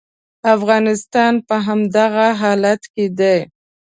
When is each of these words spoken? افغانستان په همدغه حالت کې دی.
افغانستان 0.55 1.33
په 1.47 1.55
همدغه 1.67 2.27
حالت 2.41 2.81
کې 2.93 3.05
دی. 3.19 3.37